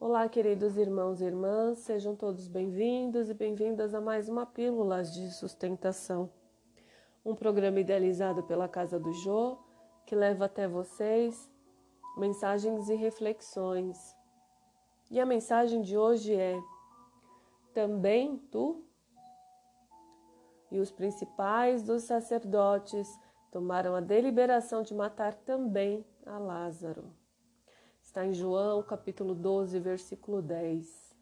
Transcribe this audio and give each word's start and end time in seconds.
Olá, 0.00 0.28
queridos 0.28 0.76
irmãos 0.76 1.20
e 1.20 1.24
irmãs, 1.24 1.80
sejam 1.80 2.14
todos 2.14 2.46
bem-vindos 2.46 3.28
e 3.28 3.34
bem-vindas 3.34 3.92
a 3.96 4.00
mais 4.00 4.28
uma 4.28 4.46
Pílulas 4.46 5.12
de 5.12 5.28
Sustentação, 5.32 6.30
um 7.24 7.34
programa 7.34 7.80
idealizado 7.80 8.44
pela 8.44 8.68
Casa 8.68 8.96
do 8.96 9.12
Jô 9.12 9.58
que 10.06 10.14
leva 10.14 10.44
até 10.44 10.68
vocês 10.68 11.50
mensagens 12.16 12.88
e 12.88 12.94
reflexões. 12.94 14.16
E 15.10 15.18
a 15.18 15.26
mensagem 15.26 15.82
de 15.82 15.98
hoje 15.98 16.32
é: 16.32 16.56
Também 17.74 18.38
tu? 18.52 18.84
E 20.70 20.78
os 20.78 20.92
principais 20.92 21.82
dos 21.82 22.04
sacerdotes 22.04 23.08
tomaram 23.50 23.96
a 23.96 24.00
deliberação 24.00 24.80
de 24.82 24.94
matar 24.94 25.34
também 25.34 26.06
a 26.24 26.38
Lázaro. 26.38 27.12
Está 28.18 28.26
em 28.26 28.34
João, 28.34 28.82
capítulo 28.82 29.32
12, 29.32 29.78
versículo 29.78 30.42
10. 30.42 31.14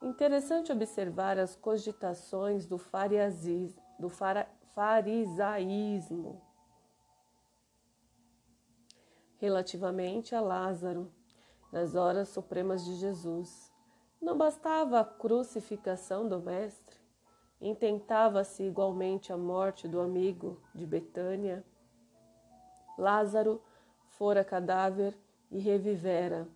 Interessante 0.00 0.72
observar 0.72 1.38
as 1.38 1.54
cogitações 1.54 2.64
do, 2.64 2.80
do 3.98 4.08
farisaísmo 4.74 6.40
relativamente 9.36 10.34
a 10.34 10.40
Lázaro 10.40 11.12
nas 11.70 11.94
horas 11.94 12.30
supremas 12.30 12.86
de 12.86 12.94
Jesus. 12.94 13.70
Não 14.18 14.38
bastava 14.38 15.00
a 15.00 15.04
crucificação 15.04 16.26
do 16.26 16.40
Mestre? 16.40 16.96
Intentava-se 17.60 18.62
igualmente 18.62 19.30
a 19.30 19.36
morte 19.36 19.86
do 19.86 20.00
amigo 20.00 20.58
de 20.74 20.86
Betânia. 20.86 21.62
Lázaro 22.96 23.62
fora 24.08 24.42
cadáver 24.42 25.14
e 25.50 25.58
revivera. 25.58 26.48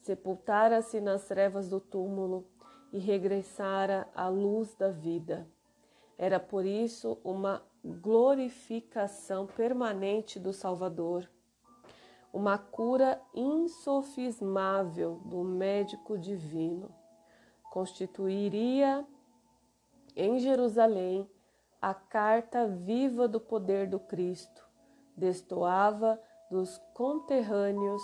Sepultara-se 0.00 1.00
nas 1.00 1.26
trevas 1.26 1.68
do 1.68 1.80
túmulo 1.80 2.46
e 2.92 2.98
regressara 2.98 4.06
à 4.14 4.28
luz 4.28 4.74
da 4.74 4.90
vida. 4.90 5.48
Era 6.16 6.38
por 6.38 6.64
isso 6.64 7.18
uma 7.24 7.62
glorificação 7.84 9.46
permanente 9.46 10.38
do 10.38 10.52
Salvador, 10.52 11.28
uma 12.32 12.56
cura 12.56 13.20
insofismável 13.34 15.20
do 15.24 15.42
médico 15.42 16.16
divino. 16.16 16.94
Constituiria 17.70 19.04
em 20.14 20.38
Jerusalém 20.38 21.28
a 21.82 21.92
carta 21.92 22.66
viva 22.66 23.26
do 23.26 23.40
poder 23.40 23.88
do 23.88 23.98
Cristo, 23.98 24.66
destoava 25.16 26.18
dos 26.54 26.78
conterrâneos 26.94 28.00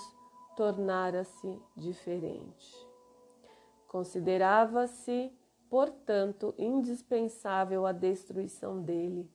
tornara-se 0.56 1.62
diferente. 1.76 2.84
Considerava-se, 3.86 5.32
portanto, 5.68 6.52
indispensável 6.58 7.86
a 7.86 7.92
destruição 7.92 8.82
dele. 8.82 9.30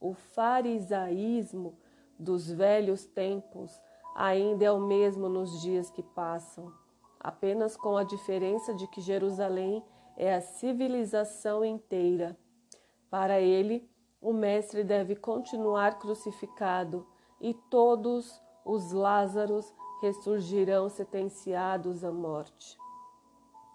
O 0.00 0.14
farisaísmo 0.14 1.78
dos 2.18 2.50
velhos 2.50 3.04
tempos 3.04 3.78
ainda 4.14 4.64
é 4.64 4.72
o 4.72 4.80
mesmo 4.80 5.28
nos 5.28 5.60
dias 5.60 5.90
que 5.90 6.02
passam, 6.02 6.72
apenas 7.20 7.76
com 7.76 7.94
a 7.98 8.04
diferença 8.04 8.72
de 8.72 8.88
que 8.88 9.02
Jerusalém 9.02 9.84
é 10.16 10.34
a 10.34 10.40
civilização 10.40 11.62
inteira. 11.62 12.34
Para 13.10 13.38
ele, 13.38 13.86
o 14.18 14.32
Mestre 14.32 14.82
deve 14.82 15.14
continuar 15.14 15.98
crucificado 15.98 17.06
e 17.38 17.52
todos 17.52 18.45
os 18.66 18.90
Lázaros 18.90 19.72
ressurgirão 20.02 20.88
sentenciados 20.88 22.02
à 22.02 22.10
morte. 22.10 22.76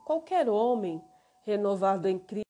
Qualquer 0.06 0.50
homem 0.50 1.02
renovado 1.44 2.10
em 2.10 2.20
Cristo 2.20 2.46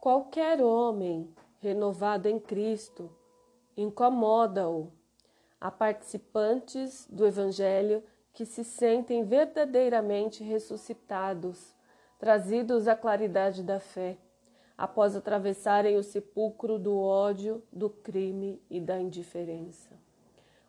Qualquer 0.00 0.62
homem 0.62 1.34
renovado 1.60 2.28
em 2.28 2.38
Cristo 2.38 3.10
incomoda-o. 3.76 4.92
Há 5.60 5.70
participantes 5.70 7.06
do 7.10 7.26
Evangelho 7.26 8.04
que 8.32 8.46
se 8.46 8.62
sentem 8.62 9.24
verdadeiramente 9.24 10.44
ressuscitados, 10.44 11.74
trazidos 12.18 12.86
à 12.86 12.94
claridade 12.94 13.62
da 13.62 13.80
fé 13.80 14.18
após 14.78 15.16
atravessarem 15.16 15.96
o 15.96 16.04
sepulcro 16.04 16.78
do 16.78 16.96
ódio, 16.96 17.60
do 17.72 17.90
crime 17.90 18.62
e 18.70 18.80
da 18.80 18.96
indiferença. 19.00 19.90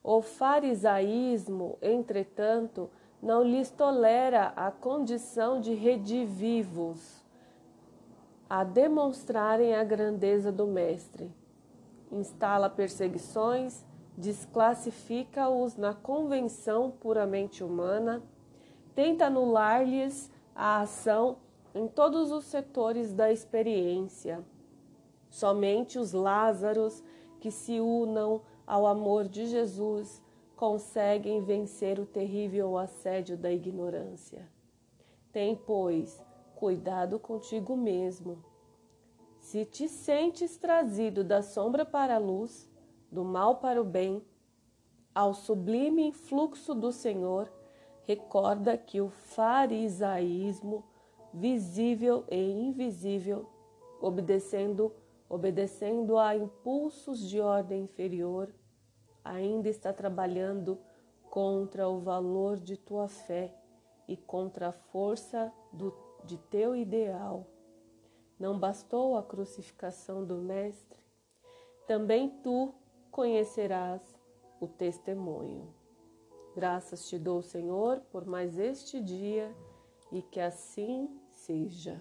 O 0.03 0.19
farisaísmo, 0.19 1.77
entretanto, 1.79 2.89
não 3.21 3.43
lhes 3.43 3.69
tolera 3.69 4.51
a 4.55 4.71
condição 4.71 5.61
de 5.61 5.75
redivivos, 5.75 7.23
a 8.49 8.63
demonstrarem 8.63 9.75
a 9.75 9.83
grandeza 9.83 10.51
do 10.51 10.65
Mestre. 10.65 11.31
Instala 12.11 12.67
perseguições, 12.67 13.85
desclassifica-os 14.17 15.75
na 15.75 15.93
convenção 15.93 16.89
puramente 16.89 17.63
humana, 17.63 18.23
tenta 18.95 19.27
anular-lhes 19.27 20.31
a 20.55 20.81
ação 20.81 21.37
em 21.73 21.87
todos 21.87 22.31
os 22.31 22.45
setores 22.45 23.13
da 23.13 23.31
experiência. 23.31 24.43
Somente 25.29 25.99
os 25.99 26.13
Lázaros 26.13 27.03
que 27.39 27.51
se 27.51 27.79
unam 27.79 28.41
ao 28.65 28.85
amor 28.85 29.27
de 29.27 29.45
Jesus 29.45 30.21
conseguem 30.55 31.41
vencer 31.41 31.99
o 31.99 32.05
terrível 32.05 32.77
assédio 32.77 33.37
da 33.37 33.51
ignorância. 33.51 34.47
Tem, 35.31 35.55
pois, 35.55 36.23
cuidado 36.55 37.17
contigo 37.19 37.77
mesmo. 37.77 38.43
Se 39.37 39.63
te 39.63 39.87
sentes 39.87 40.57
trazido 40.57 41.23
da 41.23 41.41
sombra 41.41 41.85
para 41.85 42.15
a 42.15 42.19
luz, 42.19 42.69
do 43.11 43.23
mal 43.23 43.55
para 43.57 43.81
o 43.81 43.85
bem, 43.85 44.21
ao 45.15 45.33
sublime 45.33 46.07
influxo 46.07 46.75
do 46.75 46.91
Senhor, 46.91 47.51
recorda 48.03 48.77
que 48.77 48.99
o 48.99 49.09
farisaísmo 49.09 50.83
visível 51.33 52.25
e 52.29 52.37
invisível, 52.37 53.47
obedecendo, 54.01 54.93
obedecendo 55.27 56.17
a 56.17 56.35
impulsos 56.35 57.27
de 57.27 57.39
ordem 57.39 57.83
inferior, 57.83 58.53
ainda 59.23 59.69
está 59.69 59.93
trabalhando 59.93 60.79
contra 61.29 61.87
o 61.87 61.99
valor 61.99 62.57
de 62.57 62.75
tua 62.75 63.07
fé 63.07 63.53
e 64.07 64.17
contra 64.17 64.69
a 64.69 64.71
força 64.71 65.53
do, 65.71 65.93
de 66.25 66.37
teu 66.37 66.75
ideal. 66.75 67.45
Não 68.39 68.57
bastou 68.57 69.17
a 69.17 69.23
crucificação 69.23 70.25
do 70.25 70.37
Mestre? 70.37 70.97
Também 71.85 72.29
tu 72.41 72.73
conhecerás 73.11 74.01
o 74.59 74.67
testemunho. 74.67 75.73
Graças 76.55 77.07
te 77.07 77.19
dou, 77.19 77.41
Senhor, 77.41 77.99
por 78.11 78.25
mais 78.25 78.57
este 78.57 78.99
dia 78.99 79.53
e 80.11 80.21
que 80.21 80.39
assim 80.39 81.18
seja. 81.39 81.99